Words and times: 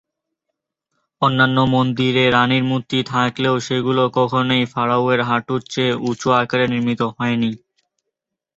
অন্যান্য 1.21 1.57
মন্দিরে 1.73 2.23
রাণীর 2.29 2.63
মূর্তি 2.63 2.99
থাকলেও 3.11 3.55
সেগুলো 3.67 4.03
কখনোই 4.17 4.63
ফারাওয়ের 4.73 5.21
হাঁটুর 5.29 5.61
চেয়ে 5.71 5.93
উচু 6.09 6.27
আকারে 6.41 6.65
নির্মিত 6.73 7.01
হয়নি। 7.17 7.51